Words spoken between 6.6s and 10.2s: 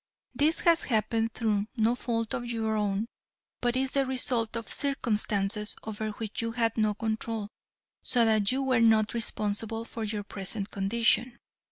no control so that you are not responsible for